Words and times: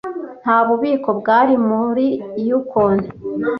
Nta 0.41 0.57
bubiko 0.67 1.09
bwari 1.19 1.53
muri 1.67 2.05
Yukon. 2.47 2.95